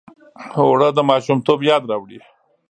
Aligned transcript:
اوړه 0.59 0.89
د 0.97 0.99
ماشومتوب 1.09 1.59
یاد 1.69 1.83
راوړي 1.91 2.19